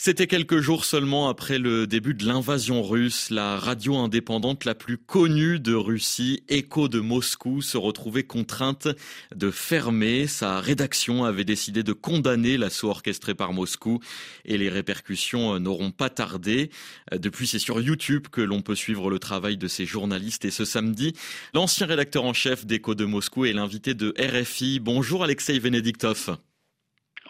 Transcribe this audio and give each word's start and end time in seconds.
C'était 0.00 0.28
quelques 0.28 0.60
jours 0.60 0.84
seulement 0.84 1.28
après 1.28 1.58
le 1.58 1.88
début 1.88 2.14
de 2.14 2.24
l'invasion 2.24 2.84
russe. 2.84 3.30
La 3.30 3.58
radio 3.58 3.96
indépendante 3.96 4.64
la 4.64 4.76
plus 4.76 4.96
connue 4.96 5.58
de 5.58 5.74
Russie, 5.74 6.44
Echo 6.48 6.86
de 6.86 7.00
Moscou, 7.00 7.62
se 7.62 7.76
retrouvait 7.76 8.22
contrainte 8.22 8.86
de 9.34 9.50
fermer. 9.50 10.28
Sa 10.28 10.60
rédaction 10.60 11.24
avait 11.24 11.42
décidé 11.42 11.82
de 11.82 11.92
condamner 11.92 12.56
l'assaut 12.56 12.90
orchestré 12.90 13.34
par 13.34 13.52
Moscou 13.52 13.98
et 14.44 14.56
les 14.56 14.68
répercussions 14.68 15.58
n'auront 15.58 15.90
pas 15.90 16.10
tardé. 16.10 16.70
Depuis, 17.10 17.48
c'est 17.48 17.58
sur 17.58 17.80
YouTube 17.80 18.28
que 18.30 18.40
l'on 18.40 18.62
peut 18.62 18.76
suivre 18.76 19.10
le 19.10 19.18
travail 19.18 19.56
de 19.56 19.66
ces 19.66 19.84
journalistes 19.84 20.44
et 20.44 20.52
ce 20.52 20.64
samedi, 20.64 21.12
l'ancien 21.54 21.88
rédacteur 21.88 22.22
en 22.24 22.34
chef 22.34 22.64
d'Echo 22.64 22.94
de 22.94 23.04
Moscou 23.04 23.46
est 23.46 23.52
l'invité 23.52 23.94
de 23.94 24.14
RFI. 24.16 24.78
Bonjour 24.78 25.24
Alexei 25.24 25.58
Venediktov. 25.58 26.36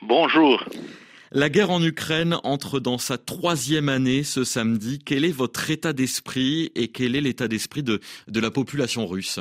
Bonjour. 0.02 0.62
La 1.30 1.50
guerre 1.50 1.70
en 1.70 1.82
Ukraine 1.82 2.36
entre 2.42 2.80
dans 2.80 2.96
sa 2.96 3.18
troisième 3.18 3.90
année 3.90 4.22
ce 4.22 4.44
samedi. 4.44 4.98
Quel 4.98 5.26
est 5.26 5.32
votre 5.32 5.70
état 5.70 5.92
d'esprit 5.92 6.72
et 6.74 6.88
quel 6.88 7.16
est 7.16 7.20
l'état 7.20 7.48
d'esprit 7.48 7.82
de, 7.82 8.00
la 8.34 8.50
population 8.50 9.06
russe? 9.06 9.38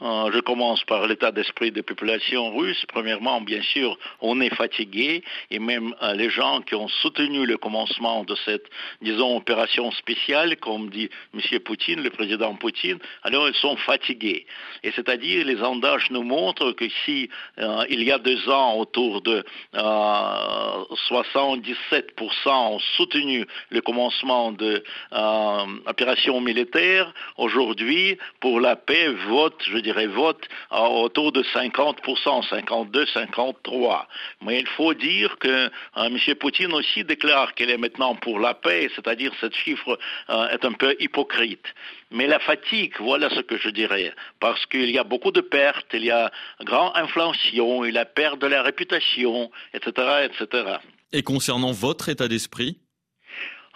Je 0.00 0.40
commence 0.40 0.82
par 0.84 1.06
l'état 1.06 1.30
d'esprit 1.32 1.70
des 1.70 1.82
populations 1.82 2.54
russes. 2.54 2.84
Premièrement, 2.88 3.40
bien 3.40 3.62
sûr, 3.62 3.96
on 4.20 4.42
est 4.42 4.54
fatigué 4.54 5.24
et 5.50 5.58
même 5.58 5.94
euh, 6.02 6.12
les 6.12 6.28
gens 6.28 6.60
qui 6.60 6.74
ont 6.74 6.88
soutenu 6.88 7.46
le 7.46 7.56
commencement 7.56 8.22
de 8.24 8.34
cette, 8.44 8.66
disons, 9.00 9.36
opération 9.36 9.90
spéciale, 9.92 10.58
comme 10.58 10.90
dit 10.90 11.08
M. 11.34 11.40
Poutine, 11.60 12.02
le 12.02 12.10
président 12.10 12.54
Poutine, 12.56 12.98
alors 13.22 13.48
ils 13.48 13.54
sont 13.54 13.76
fatigués. 13.76 14.44
Et 14.82 14.90
c'est-à-dire, 14.92 15.46
les 15.46 15.56
sondages 15.56 16.10
nous 16.10 16.24
montrent 16.24 16.72
que 16.72 16.90
si 17.04 17.30
euh, 17.58 17.86
il 17.88 18.02
y 18.02 18.12
a 18.12 18.18
deux 18.18 18.50
ans, 18.50 18.74
autour 18.76 19.22
de 19.22 19.42
77% 19.74 22.26
ont 22.46 22.78
soutenu 22.96 23.46
le 23.70 23.80
commencement 23.80 24.52
de 24.52 24.84
l'opération 25.12 26.38
militaire, 26.40 27.12
aujourd'hui, 27.36 28.16
pour 28.40 28.60
la 28.60 28.76
paix, 28.76 29.08
vote, 29.08 29.60
je 29.66 29.78
dirais, 29.86 30.06
vote 30.06 30.44
autour 30.70 31.32
de 31.32 31.42
50%, 31.42 32.48
52, 32.48 33.06
53. 33.06 34.08
Mais 34.44 34.60
il 34.60 34.66
faut 34.66 34.94
dire 34.94 35.38
que 35.38 35.48
euh, 35.48 35.70
M. 35.96 36.18
Poutine 36.40 36.72
aussi 36.72 37.04
déclare 37.04 37.54
qu'il 37.54 37.70
est 37.70 37.76
maintenant 37.78 38.14
pour 38.14 38.38
la 38.38 38.54
paix, 38.54 38.90
c'est-à-dire 38.94 39.32
ce 39.40 39.48
chiffre 39.64 39.98
euh, 40.30 40.48
est 40.54 40.64
un 40.64 40.72
peu 40.72 40.94
hypocrite. 41.00 41.66
Mais 42.10 42.26
la 42.26 42.38
fatigue, 42.38 42.94
voilà 43.00 43.28
ce 43.30 43.40
que 43.40 43.56
je 43.58 43.70
dirais, 43.70 44.12
parce 44.40 44.64
qu'il 44.66 44.90
y 44.90 44.98
a 44.98 45.04
beaucoup 45.04 45.32
de 45.32 45.40
pertes, 45.40 45.90
il 45.92 46.04
y 46.04 46.10
a 46.10 46.30
grande 46.64 46.92
inflation, 46.94 47.84
il 47.84 47.94
y 47.94 47.98
a 47.98 48.04
perte 48.04 48.40
de 48.40 48.46
la 48.46 48.62
réputation, 48.62 49.50
etc., 49.74 49.90
etc. 50.26 50.76
Et 51.12 51.22
concernant 51.22 51.72
votre 51.72 52.08
état 52.08 52.28
d'esprit 52.28 52.78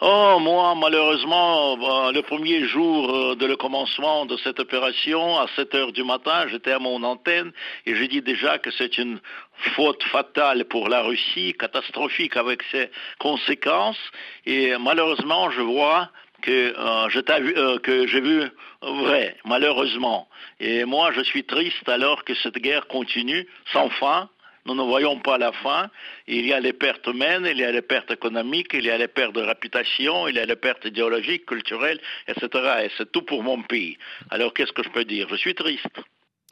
Oh, 0.02 0.38
moi, 0.40 0.74
malheureusement, 0.76 1.76
euh, 1.76 2.12
le 2.12 2.22
premier 2.22 2.64
jour 2.64 3.14
euh, 3.14 3.34
de 3.34 3.44
le 3.44 3.56
commencement 3.56 4.24
de 4.24 4.38
cette 4.38 4.58
opération, 4.58 5.38
à 5.38 5.46
7 5.56 5.74
heures 5.74 5.92
du 5.92 6.02
matin, 6.04 6.46
j'étais 6.48 6.72
à 6.72 6.78
mon 6.78 7.02
antenne 7.02 7.52
et 7.84 7.94
j'ai 7.94 8.08
dit 8.08 8.22
déjà 8.22 8.56
que 8.56 8.70
c'est 8.70 8.96
une 8.96 9.20
faute 9.76 10.02
fatale 10.04 10.64
pour 10.64 10.88
la 10.88 11.02
Russie, 11.02 11.52
catastrophique 11.52 12.38
avec 12.38 12.62
ses 12.70 12.90
conséquences. 13.18 14.00
Et 14.46 14.72
malheureusement, 14.80 15.50
je 15.50 15.60
vois 15.60 16.08
que 16.40 16.74
euh, 16.78 17.78
que 17.80 18.06
j'ai 18.06 18.22
vu 18.22 18.50
vrai, 18.80 19.36
malheureusement. 19.44 20.28
Et 20.60 20.86
moi, 20.86 21.12
je 21.12 21.20
suis 21.20 21.44
triste 21.44 21.86
alors 21.90 22.24
que 22.24 22.34
cette 22.36 22.56
guerre 22.56 22.86
continue 22.86 23.46
sans 23.70 23.90
fin 23.90 24.30
nous 24.74 24.84
ne 24.84 24.88
voyons 24.88 25.18
pas 25.18 25.36
la 25.36 25.52
fin. 25.52 25.90
Il 26.28 26.46
y 26.46 26.52
a 26.52 26.60
les 26.60 26.72
pertes 26.72 27.06
humaines, 27.06 27.46
il 27.50 27.58
y 27.58 27.64
a 27.64 27.72
les 27.72 27.82
pertes 27.82 28.10
économiques, 28.10 28.70
il 28.72 28.84
y 28.84 28.90
a 28.90 28.98
les 28.98 29.08
pertes 29.08 29.34
de 29.34 29.42
réputation, 29.42 30.28
il 30.28 30.36
y 30.36 30.38
a 30.38 30.46
les 30.46 30.56
pertes 30.56 30.84
idéologiques, 30.84 31.46
culturelles, 31.46 32.00
etc. 32.28 32.46
Et 32.84 32.90
c'est 32.96 33.10
tout 33.10 33.22
pour 33.22 33.42
mon 33.42 33.62
pays. 33.62 33.98
Alors 34.30 34.54
qu'est-ce 34.54 34.72
que 34.72 34.82
je 34.82 34.90
peux 34.90 35.04
dire? 35.04 35.26
Je 35.28 35.36
suis 35.36 35.54
triste. 35.54 35.86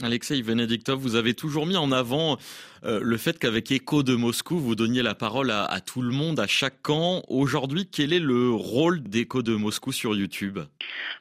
Alexei 0.01 0.43
Venediktov, 0.43 1.01
vous 1.01 1.17
avez 1.17 1.35
toujours 1.35 1.67
mis 1.67 1.77
en 1.77 1.91
avant 1.91 2.37
euh, 2.85 3.01
le 3.03 3.17
fait 3.17 3.37
qu'avec 3.37 3.73
Echo 3.73 4.05
de 4.05 4.15
Moscou, 4.15 4.57
vous 4.61 4.77
donniez 4.77 5.03
la 5.03 5.17
parole 5.17 5.51
à, 5.51 5.81
tout 5.81 6.03
le 6.03 6.13
monde, 6.13 6.39
à 6.39 6.47
chaque 6.47 6.81
camp. 6.83 7.23
Aujourd'hui, 7.27 7.89
quel 7.91 8.13
est 8.13 8.21
le 8.21 8.53
rôle 8.53 9.03
d'Echo 9.03 9.43
de 9.43 9.57
Moscou 9.57 9.91
sur 9.91 10.15
YouTube? 10.15 10.61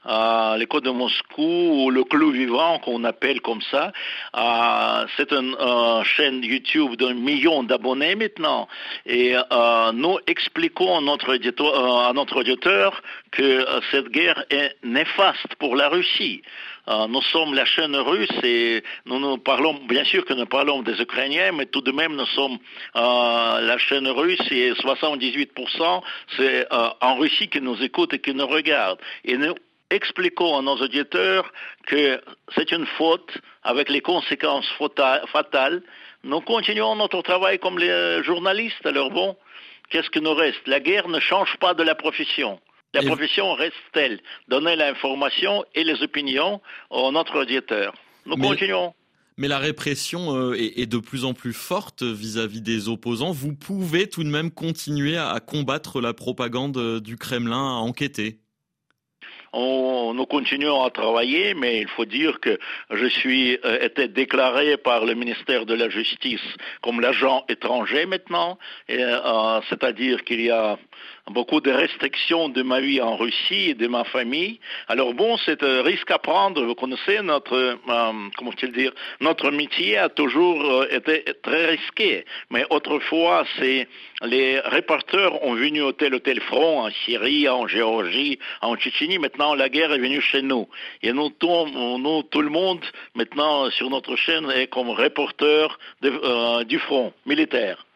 Euh, 0.05 0.57
L'Echo 0.57 0.79
de 0.79 0.91
Moscou, 0.91 1.41
ou 1.41 1.89
le 1.89 2.03
Clou 2.03 2.29
Vivant, 2.29 2.77
qu'on 2.77 3.03
appelle 3.03 3.41
comme 3.41 3.61
ça, 3.71 3.91
euh, 4.35 5.07
c'est 5.17 5.33
une 5.33 5.55
chaîne 6.03 6.43
YouTube 6.43 6.97
d'un 6.97 7.15
million 7.15 7.63
d'abonnés 7.63 8.13
maintenant. 8.13 8.67
Et 9.07 9.35
euh, 9.35 9.91
nous 9.91 10.19
expliquons 10.27 10.99
à 10.99 11.01
notre, 11.01 11.33
à 11.33 12.13
notre 12.13 12.41
auditeur 12.41 13.01
que 13.31 13.65
cette 13.89 14.09
guerre 14.09 14.45
est 14.51 14.75
néfaste 14.83 15.55
pour 15.57 15.75
la 15.75 15.89
Russie. 15.89 16.43
Nous 16.87 17.21
sommes 17.21 17.53
la 17.53 17.65
chaîne 17.65 17.95
russe 17.95 18.29
et 18.43 18.83
nous, 19.05 19.19
nous 19.19 19.37
parlons, 19.37 19.73
bien 19.87 20.05
sûr 20.05 20.23
que 20.25 20.33
nous 20.33 20.45
parlons 20.45 20.81
des 20.83 21.01
Ukrainiens, 21.01 21.51
mais 21.51 21.65
tout 21.65 21.81
de 21.81 21.91
même, 21.91 22.15
nous 22.15 22.25
sommes 22.27 22.57
euh, 22.95 23.61
la 23.61 23.77
chaîne 23.77 24.07
russe 24.07 24.41
et 24.51 24.71
78%, 24.71 26.01
c'est 26.37 26.65
euh, 26.71 26.89
en 27.01 27.15
Russie 27.15 27.49
qui 27.49 27.61
nous 27.61 27.81
écoute 27.83 28.13
et 28.13 28.19
qui 28.19 28.33
nous 28.33 28.47
regarde. 28.47 28.99
Et 29.25 29.37
nous 29.37 29.55
expliquons 29.89 30.57
à 30.57 30.61
nos 30.61 30.75
auditeurs 30.77 31.51
que 31.85 32.21
c'est 32.55 32.71
une 32.71 32.85
faute 32.85 33.37
avec 33.63 33.89
les 33.89 34.01
conséquences 34.01 34.67
fatales. 35.31 35.81
Nous 36.23 36.41
continuons 36.41 36.95
notre 36.95 37.21
travail 37.21 37.59
comme 37.59 37.79
les 37.79 38.23
journalistes. 38.23 38.85
Alors 38.85 39.11
bon, 39.11 39.35
qu'est-ce 39.89 40.09
qui 40.09 40.21
nous 40.21 40.33
reste? 40.33 40.65
La 40.67 40.79
guerre 40.79 41.07
ne 41.07 41.19
change 41.19 41.55
pas 41.57 41.73
de 41.73 41.83
la 41.83 41.95
profession. 41.95 42.59
La 42.93 43.03
profession 43.03 43.53
reste 43.53 43.75
telle, 43.93 44.19
donner 44.47 44.75
l'information 44.75 45.63
et 45.75 45.83
les 45.83 46.01
opinions 46.01 46.61
à 46.89 47.11
notre 47.11 47.41
auditeur. 47.41 47.93
Nous 48.25 48.37
continuons. 48.37 48.93
Mais 49.37 49.47
la 49.47 49.59
répression 49.59 50.35
euh, 50.35 50.55
est, 50.55 50.87
de 50.87 50.97
plus 50.97 51.23
en 51.23 51.35
plus 51.35 51.53
forte 51.53 52.01
vis-à-vis 52.01 52.61
des 52.61 52.89
opposants. 52.89 53.31
Vous 53.31 53.53
pouvez 53.53 54.09
tout 54.09 54.23
de 54.23 54.29
même 54.29 54.49
continuer 54.49 55.15
à 55.15 55.39
combattre 55.39 56.01
la 56.01 56.13
propagande 56.13 56.77
euh, 56.77 56.99
du 56.99 57.17
Kremlin, 57.17 57.77
à 57.77 57.79
enquêter 57.81 58.39
nous 60.13 60.25
continuons 60.25 60.83
à 60.83 60.89
travailler, 60.89 61.53
mais 61.53 61.79
il 61.79 61.87
faut 61.87 62.05
dire 62.05 62.39
que 62.39 62.57
je 62.91 63.05
suis 63.05 63.59
euh, 63.63 63.79
été 63.81 64.07
déclaré 64.07 64.77
par 64.77 65.05
le 65.05 65.13
ministère 65.13 65.65
de 65.65 65.73
la 65.73 65.89
Justice 65.89 66.41
comme 66.81 67.01
l'agent 67.01 67.45
étranger 67.49 68.05
maintenant, 68.05 68.57
c'est-à-dire 68.87 70.23
qu'il 70.23 70.41
y 70.41 70.49
a 70.49 70.77
beaucoup 71.29 71.61
de 71.61 71.71
restrictions 71.71 72.49
de 72.49 72.61
ma 72.61 72.79
vie 72.79 73.01
en 73.01 73.15
Russie 73.15 73.69
et 73.69 73.73
de 73.73 73.87
ma 73.87 74.03
famille. 74.03 74.59
Alors 74.87 75.13
bon, 75.13 75.37
c'est 75.37 75.63
un 75.63 75.81
risque 75.81 76.11
à 76.11 76.19
prendre. 76.19 76.63
Vous 76.63 76.75
connaissez 76.75 77.21
notre, 77.21 77.55
euh, 77.55 78.29
comment 78.37 78.51
dire, 78.51 78.93
notre 79.19 79.51
métier 79.51 79.97
a 79.97 80.09
toujours 80.09 80.63
euh, 80.63 80.87
été 80.89 81.23
très 81.41 81.71
risqué. 81.71 82.25
Mais 82.49 82.65
autrefois, 82.69 83.45
c'est 83.57 83.87
les 84.23 84.59
reporters 84.59 85.43
ont 85.43 85.53
venu 85.53 85.81
au 85.81 85.91
tel 85.91 86.15
ou 86.15 86.19
tel 86.19 86.39
front 86.41 86.85
en 86.85 86.89
Syrie, 87.05 87.47
en 87.49 87.67
Géorgie, 87.67 88.39
en 88.61 88.75
Tchétchénie. 88.75 89.19
Maintenant, 89.19 89.53
la 89.55 89.69
guerre 89.69 89.93
est 89.93 89.99
venue 89.99 90.21
chez 90.21 90.41
nous. 90.41 90.67
Et 91.03 91.13
nous, 91.13 91.31
nous 91.41 92.23
tout 92.23 92.41
le 92.41 92.49
monde, 92.49 92.83
maintenant, 93.15 93.69
sur 93.71 93.89
notre 93.89 94.15
chaîne, 94.15 94.49
est 94.51 94.67
comme 94.67 94.89
reporter 94.89 95.77
euh, 96.03 96.63
du 96.63 96.79
front 96.79 97.13
militaire. 97.25 97.86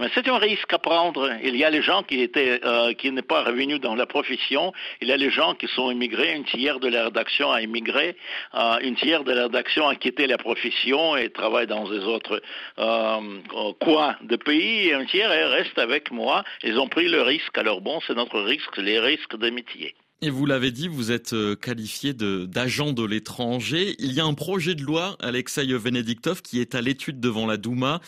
Mais 0.00 0.08
c'est 0.14 0.26
un 0.28 0.38
risque 0.38 0.72
à 0.72 0.78
prendre. 0.78 1.30
Il 1.44 1.56
y 1.56 1.62
a 1.62 1.68
les 1.68 1.82
gens 1.82 2.02
qui 2.02 2.22
étaient, 2.22 2.58
euh, 2.64 2.94
n'est 3.04 3.20
pas 3.20 3.44
revenus 3.44 3.80
dans 3.80 3.94
la 3.94 4.06
profession. 4.06 4.72
Il 5.02 5.08
y 5.08 5.12
a 5.12 5.18
les 5.18 5.30
gens 5.30 5.54
qui 5.54 5.68
sont 5.68 5.90
immigrés. 5.90 6.32
Un 6.32 6.42
tiers 6.42 6.80
de 6.80 6.88
la 6.88 7.04
rédaction 7.04 7.52
a 7.52 7.60
immigré. 7.60 8.16
Euh, 8.54 8.78
une 8.80 8.96
tiers 8.96 9.24
de 9.24 9.32
la 9.32 9.42
rédaction 9.42 9.88
a 9.88 9.96
quitté 9.96 10.26
la 10.26 10.38
profession 10.38 11.16
et 11.16 11.28
travaille 11.28 11.66
dans 11.66 11.86
des 11.86 11.98
autres 11.98 12.40
euh, 12.78 13.72
coins 13.78 14.16
de 14.22 14.36
pays. 14.36 14.88
Et 14.88 14.94
un 14.94 15.04
tiers 15.04 15.28
reste 15.28 15.78
avec 15.78 16.10
moi. 16.10 16.44
Ils 16.62 16.78
ont 16.78 16.88
pris 16.88 17.08
le 17.08 17.20
risque. 17.20 17.58
Alors 17.58 17.82
bon, 17.82 18.00
c'est 18.06 18.14
notre 18.14 18.40
risque, 18.40 18.78
les 18.78 18.98
risques 18.98 19.36
de 19.36 19.50
métier. 19.50 19.94
Et 20.22 20.28
vous 20.28 20.44
l'avez 20.44 20.70
dit, 20.70 20.86
vous 20.86 21.12
êtes 21.12 21.32
euh, 21.32 21.56
qualifié 21.56 22.12
d'agent 22.12 22.92
de, 22.92 23.02
l'étranger. 23.02 23.96
Il 23.98 24.12
y 24.12 24.20
a 24.20 24.26
un 24.26 24.34
projet 24.34 24.74
de 24.74 24.82
loi, 24.82 25.16
Alexei 25.18 25.64
Venediktov, 25.64 26.42
qui 26.42 26.60
est 26.60 26.74
à 26.74 26.82
l'étude 26.82 27.20
devant 27.20 27.46
la 27.46 27.56
Douma. 27.56 28.02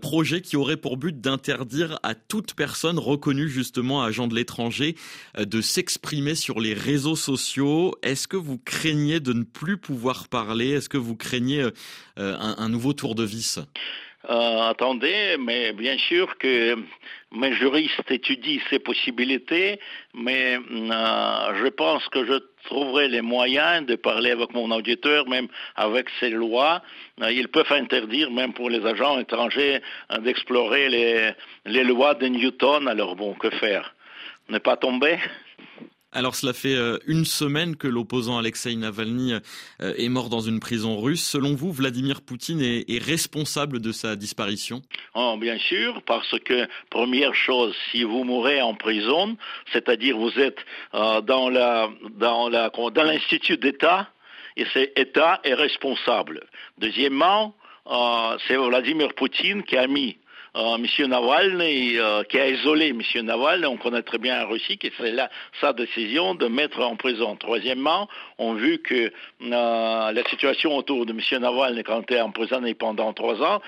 Projet 0.00 0.42
qui 0.42 0.56
aurait 0.56 0.76
pour 0.76 0.96
but 0.96 1.20
d'interdire 1.20 1.98
à 2.04 2.14
toute 2.14 2.54
personne 2.54 3.00
reconnue 3.00 3.48
justement 3.48 4.04
agent 4.04 4.28
de 4.28 4.36
l'étranger 4.36 4.94
euh, 5.38 5.44
de 5.44 5.60
s'exprimer 5.60 6.36
sur 6.36 6.60
les 6.60 6.72
réseaux 6.72 7.16
sociaux. 7.16 7.96
Est-ce 8.04 8.28
que 8.28 8.36
vous 8.36 8.58
craignez 8.58 9.18
de 9.18 9.32
ne 9.32 9.42
plus 9.42 9.76
pouvoir 9.76 10.28
parler? 10.28 10.70
Est-ce 10.70 10.88
que 10.88 10.98
vous 10.98 11.16
craignez 11.16 11.62
euh, 11.62 11.72
un, 12.16 12.54
un 12.58 12.68
nouveau 12.68 12.92
tour 12.92 13.16
de 13.16 13.24
vis? 13.24 13.58
Attendez, 14.28 15.36
mais 15.38 15.72
bien 15.72 15.96
sûr 15.98 16.36
que 16.38 16.76
mes 17.32 17.52
juristes 17.54 18.10
étudient 18.10 18.60
ces 18.70 18.78
possibilités, 18.78 19.78
mais 20.14 20.58
je 20.58 21.68
pense 21.68 22.06
que 22.08 22.24
je 22.24 22.34
trouverai 22.64 23.08
les 23.08 23.22
moyens 23.22 23.86
de 23.86 23.94
parler 23.96 24.32
avec 24.32 24.52
mon 24.52 24.70
auditeur, 24.70 25.28
même 25.28 25.48
avec 25.76 26.08
ces 26.18 26.30
lois. 26.30 26.82
Ils 27.20 27.48
peuvent 27.48 27.72
interdire, 27.72 28.30
même 28.30 28.52
pour 28.52 28.70
les 28.70 28.84
agents 28.84 29.18
étrangers, 29.18 29.80
d'explorer 30.20 30.88
les, 30.88 31.30
les 31.64 31.84
lois 31.84 32.14
de 32.14 32.26
Newton. 32.26 32.88
Alors 32.88 33.16
bon, 33.16 33.34
que 33.34 33.50
faire? 33.50 33.94
Ne 34.48 34.58
pas 34.58 34.76
tomber? 34.76 35.18
Alors 36.16 36.34
cela 36.34 36.54
fait 36.54 36.74
euh, 36.74 36.98
une 37.06 37.26
semaine 37.26 37.76
que 37.76 37.86
l'opposant 37.86 38.38
Alexei 38.38 38.74
Navalny 38.74 39.34
euh, 39.34 39.92
est 39.98 40.08
mort 40.08 40.30
dans 40.30 40.40
une 40.40 40.60
prison 40.60 40.98
russe. 40.98 41.22
Selon 41.22 41.54
vous, 41.54 41.72
Vladimir 41.72 42.22
Poutine 42.22 42.62
est, 42.62 43.02
responsable 43.04 43.80
de 43.80 43.92
sa 43.92 44.16
disparition? 44.16 44.80
Oh, 45.14 45.36
Bien 45.38 45.58
sûr, 45.58 46.00
parce 46.06 46.38
que 46.40 46.66
première 46.88 47.34
chose, 47.34 47.74
si 47.90 48.02
vous 48.02 48.24
mourrez 48.24 48.62
en 48.62 48.74
prison, 48.74 49.36
c'est-à-dire 49.72 50.16
vous 50.16 50.38
êtes 50.38 50.58
euh, 50.94 51.20
dans 51.20 51.50
la 51.50 51.90
dans 52.12 52.48
la 52.48 52.70
dans 52.70 53.04
l'institut 53.04 53.58
d'État 53.58 54.08
et 54.56 54.64
cet 54.72 54.98
État 54.98 55.40
est 55.44 55.54
responsable. 55.54 56.46
Deuxièmement, 56.78 57.54
c'est 58.48 58.56
Vladimir 58.56 59.12
Poutine 59.14 59.62
qui 59.62 59.76
a 59.76 59.86
mis 59.86 60.16
euh, 60.56 60.76
M. 60.76 61.08
Navalny, 61.08 61.98
euh, 61.98 62.22
qui 62.24 62.38
a 62.38 62.48
isolé 62.48 62.88
M. 62.88 63.02
Navalny, 63.24 63.66
on 63.66 63.76
connaît 63.76 64.02
très 64.02 64.18
bien 64.18 64.42
en 64.42 64.48
Russie, 64.48 64.78
que 64.78 64.88
c'est 64.96 65.12
là 65.12 65.30
sa 65.60 65.72
décision 65.72 66.34
de 66.34 66.46
mettre 66.46 66.80
en 66.80 66.96
prison. 66.96 67.36
Troisièmement, 67.36 68.08
on 68.38 68.54
a 68.54 68.58
vu 68.58 68.78
que 68.78 69.12
euh, 69.42 70.12
la 70.12 70.24
situation 70.30 70.76
autour 70.76 71.04
de 71.04 71.12
M. 71.12 71.40
Navalny, 71.42 71.82
quand 71.82 71.98
il 71.98 72.02
était 72.02 72.20
emprisonné 72.20 72.74
pendant 72.74 73.12
trois 73.12 73.40
ans, 73.42 73.60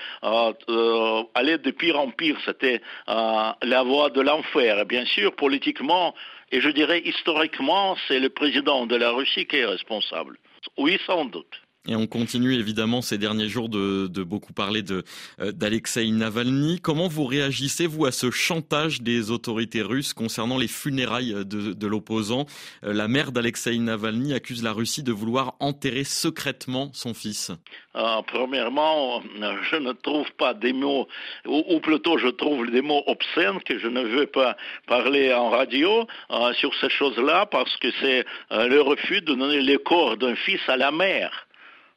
allait 1.35 1.57
de 1.59 1.71
pire 1.71 1.99
en 1.99 2.09
pire. 2.09 2.37
C'était 2.45 2.81
la 3.07 3.83
voie 3.83 4.09
de 4.09 4.21
l'enfer. 4.21 4.85
Bien 4.85 5.05
sûr, 5.05 5.35
politiquement, 5.35 6.15
et 6.51 6.61
je 6.61 6.69
dirais 6.69 7.01
historiquement, 7.05 7.95
c'est 8.07 8.19
le 8.19 8.29
président 8.29 8.85
de 8.85 8.95
la 8.95 9.11
Russie 9.11 9.45
qui 9.45 9.57
est 9.57 9.65
responsable. 9.65 10.37
Oui, 10.77 10.99
sans 11.05 11.25
doute. 11.25 11.68
Et 11.87 11.95
on 11.95 12.07
continue 12.07 12.55
évidemment 12.55 13.01
ces 13.01 13.17
derniers 13.17 13.47
jours 13.47 13.69
de, 13.69 14.07
beaucoup 14.23 14.51
parler 14.51 14.83
de 14.83 15.03
euh, 15.39 15.53
d'Alexei 15.53 16.11
Navalny. 16.11 16.81
Comment 16.81 17.07
vous 17.07 17.23
réagissez 17.23 17.87
vous 17.87 18.05
à 18.05 18.11
ce 18.11 18.31
chantage 18.31 19.01
des 19.01 19.31
autorités 19.31 19.81
russes 19.81 20.13
concernant 20.13 20.57
les 20.57 20.67
funérailles 20.67 21.33
de, 21.45 21.87
l'opposant? 21.87 22.47
Euh, 22.83 22.91
La 22.91 23.07
mère 23.07 23.31
d'Alexei 23.31 23.77
Navalny 23.77 24.33
accuse 24.33 24.61
la 24.61 24.73
Russie 24.73 25.03
de 25.03 25.13
vouloir 25.13 25.55
enterrer 25.61 26.03
secrètement 26.03 26.89
son 26.93 27.13
fils. 27.13 27.51
Euh, 27.95 28.21
premièrement, 28.27 29.23
je 29.71 29.77
ne 29.77 29.93
trouve 29.93 30.29
pas 30.33 30.53
des 30.53 30.73
mots, 30.73 31.07
ou, 31.47 31.79
plutôt 31.79 32.17
je 32.17 32.27
trouve 32.27 32.69
des 32.69 32.81
mots 32.81 33.03
obscènes 33.07 33.61
que 33.63 33.79
je 33.79 33.87
ne 33.87 34.03
veux 34.03 34.27
pas 34.27 34.57
parler 34.85 35.33
en 35.33 35.49
radio 35.49 36.05
sur 36.53 36.75
ces 36.81 36.89
choses-là 36.89 37.45
parce 37.45 37.75
que 37.77 37.87
c'est 38.01 38.25
le 38.51 38.81
refus 38.81 39.21
de 39.21 39.33
donner 39.33 39.61
le 39.61 39.77
corps 39.77 40.17
d'un 40.17 40.35
fils 40.35 40.61
à 40.67 40.75
la 40.75 40.91
mère 40.91 41.47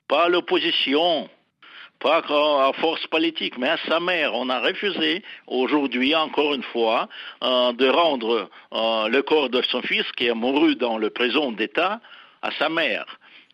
pas 0.09 0.29
l'opposition, 0.29 1.29
pas 2.03 2.19
à 2.19 2.73
force 2.75 3.07
politique, 3.07 3.57
mais 3.59 3.69
à 3.69 3.79
sa 3.89 4.01
mère. 4.01 4.35
On 4.35 4.49
a 4.51 4.61
refusé 4.61 5.23
aujourd'hui, 5.47 6.15
encore 6.15 6.55
une 6.55 6.65
fois, 6.65 7.09
euh, 7.45 7.73
de 7.73 7.89
rendre 7.89 8.51
euh, 8.73 9.09
le 9.09 9.23
corps 9.23 9.49
de 9.49 9.63
son 9.63 9.83
fils, 9.83 10.11
qui 10.17 10.27
est 10.27 10.35
mouru 10.35 10.75
dans 10.75 10.99
le 10.99 11.11
prison 11.11 11.53
d'État, 11.53 12.01
à 12.43 12.51
sa 12.53 12.69
mère. 12.69 13.07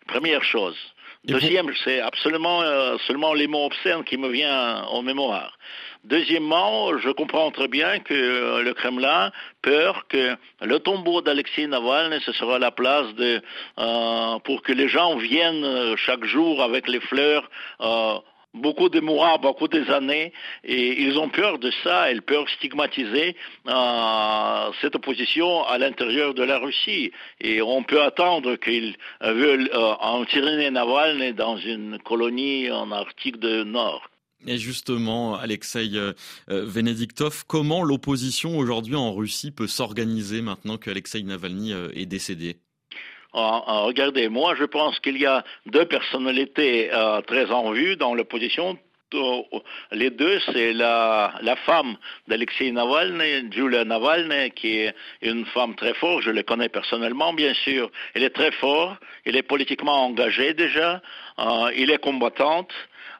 Première 0.07 0.43
chose. 0.43 0.77
Deuxième, 1.25 1.71
c'est 1.83 1.99
absolument 1.99 2.61
euh, 2.61 2.97
seulement 3.05 3.33
les 3.33 3.47
mots 3.47 3.65
obscènes 3.65 4.03
qui 4.05 4.17
me 4.17 4.29
viennent 4.29 4.83
en 4.87 5.01
mémoire. 5.01 5.57
Deuxièmement, 6.05 6.97
je 6.97 7.09
comprends 7.09 7.51
très 7.51 7.67
bien 7.67 7.99
que 7.99 8.13
euh, 8.13 8.63
le 8.63 8.73
Kremlin 8.73 9.31
peur 9.61 10.07
que 10.07 10.37
le 10.61 10.79
tombeau 10.79 11.21
d'Alexei 11.21 11.67
Navalny, 11.67 12.21
ce 12.25 12.31
sera 12.31 12.57
la 12.57 12.71
place 12.71 13.13
de, 13.15 13.41
euh, 13.77 14.39
pour 14.45 14.61
que 14.61 14.71
les 14.71 14.87
gens 14.87 15.17
viennent 15.17 15.65
euh, 15.65 15.97
chaque 15.97 16.23
jour 16.23 16.63
avec 16.63 16.87
les 16.87 17.01
fleurs. 17.01 17.49
Beaucoup 18.53 18.89
de 18.89 18.99
mois, 18.99 19.37
beaucoup 19.37 19.67
des 19.67 19.89
années, 19.89 20.33
et 20.63 21.01
ils 21.01 21.17
ont 21.17 21.29
peur 21.29 21.59
de 21.59 21.71
ça, 21.83 22.11
ils 22.11 22.21
peur 22.21 22.47
stigmatiser 22.49 23.35
cette 24.81 24.95
opposition 24.95 25.63
à 25.65 25.77
l'intérieur 25.77 26.33
de 26.33 26.43
la 26.43 26.57
Russie. 26.57 27.11
Et 27.39 27.61
on 27.61 27.83
peut 27.83 28.01
attendre 28.01 28.55
qu'ils 28.55 28.95
veulent 29.21 29.69
en 29.73 30.25
tirer 30.25 30.69
Navalny 30.71 31.33
dans 31.33 31.57
une 31.57 31.99
colonie 31.99 32.71
en 32.71 32.91
Arctique 32.91 33.39
du 33.39 33.65
Nord. 33.65 34.09
Et 34.47 34.57
justement, 34.57 35.35
Alexei 35.35 35.89
euh, 35.95 36.13
euh, 36.49 36.63
Venediktov, 36.65 37.43
comment 37.45 37.83
l'opposition 37.83 38.57
aujourd'hui 38.57 38.95
en 38.95 39.13
Russie 39.13 39.51
peut 39.51 39.67
s'organiser 39.67 40.41
maintenant 40.41 40.77
qu'Alexei 40.77 41.23
Navalny 41.23 41.73
euh, 41.73 41.89
est 41.93 42.05
décédé? 42.05 42.57
Ah, 43.33 43.63
ah, 43.67 43.79
regardez, 43.81 44.27
moi 44.29 44.55
je 44.55 44.63
pense 44.65 44.99
qu'il 44.99 45.17
y 45.17 45.25
a 45.25 45.43
deux 45.65 45.85
personnalités 45.85 46.89
très 47.27 47.51
en 47.51 47.71
vue 47.71 47.95
dans 47.95 48.15
l'opposition. 48.15 48.77
Les 49.91 50.11
deux, 50.11 50.39
c'est 50.51 50.71
la, 50.73 51.33
la 51.41 51.55
femme 51.55 51.95
d'Alexei 52.27 52.71
Navalny, 52.71 53.51
Julia 53.51 53.83
Navalny, 53.83 54.51
qui 54.51 54.77
est 54.81 54.95
une 55.23 55.45
femme 55.47 55.75
très 55.75 55.95
forte, 55.95 56.21
je 56.23 56.31
la 56.31 56.43
connais 56.43 56.69
personnellement 56.69 57.33
bien 57.33 57.53
sûr. 57.53 57.89
Elle 58.13 58.23
est 58.23 58.29
très 58.29 58.51
forte, 58.51 59.01
elle 59.25 59.35
est 59.35 59.43
politiquement 59.43 60.05
engagée 60.05 60.53
déjà, 60.53 61.01
elle 61.37 61.89
est 61.89 61.97
combattante, 61.97 62.71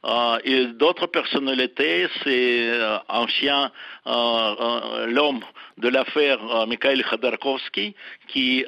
euh, 0.06 0.39
et 0.45 0.65
d'autres 0.67 1.07
personnalités, 1.07 2.07
c'est 2.23 2.69
euh, 2.69 2.97
ancien 3.09 3.69
euh, 4.07 5.07
l'homme 5.07 5.41
de 5.79 5.87
l'affaire 5.89 6.39
Mikhail 6.67 7.01
Khodorkovsky, 7.03 7.95
qui 8.27 8.65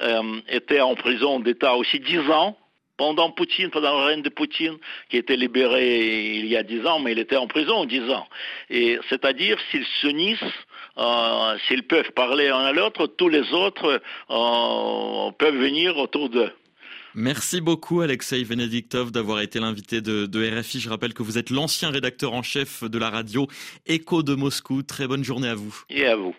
était 0.48 0.80
en 0.80 0.94
prison 0.94 1.40
d'État 1.40 1.74
aussi 1.76 2.00
dix 2.00 2.20
ans 2.30 2.56
pendant 2.96 3.30
Poutine, 3.30 3.70
pendant 3.70 3.98
le 3.98 4.04
règne 4.04 4.22
de 4.22 4.28
Poutine, 4.28 4.76
qui 5.10 5.16
était 5.16 5.36
libéré 5.36 6.36
il 6.36 6.46
y 6.46 6.56
a 6.56 6.62
dix 6.62 6.86
ans, 6.86 7.00
mais 7.00 7.12
il 7.12 7.18
était 7.18 7.36
en 7.36 7.46
prison 7.46 7.84
dix 7.84 8.08
ans. 8.10 8.26
Et 8.70 8.98
c'est-à-dire, 9.08 9.58
s'ils 9.70 9.86
s'unissent, 10.00 10.38
s'ils 11.66 11.82
peuvent 11.84 12.12
parler 12.12 12.48
un 12.48 12.60
à 12.60 12.72
l'autre, 12.72 13.06
tous 13.06 13.28
les 13.28 13.52
autres 13.52 14.00
peuvent 14.28 15.56
venir 15.56 15.96
autour 15.98 16.28
d'eux. 16.28 16.52
Merci 17.14 17.60
beaucoup 17.60 18.00
Alexei 18.00 18.42
Venediktov 18.42 19.10
d'avoir 19.12 19.40
été 19.40 19.60
l'invité 19.60 20.00
de, 20.00 20.24
de, 20.24 20.60
RFI. 20.60 20.80
Je 20.80 20.88
rappelle 20.88 21.12
que 21.12 21.22
vous 21.22 21.36
êtes 21.36 21.50
l'ancien 21.50 21.90
rédacteur 21.90 22.32
en 22.32 22.42
chef 22.42 22.84
de 22.84 22.98
la 22.98 23.10
radio 23.10 23.48
Écho 23.84 24.22
de 24.22 24.34
Moscou. 24.34 24.82
Très 24.82 25.06
bonne 25.06 25.22
journée 25.22 25.48
à 25.48 25.54
vous. 25.54 25.76
Et 25.90 26.06
à 26.06 26.16
vous. 26.16 26.34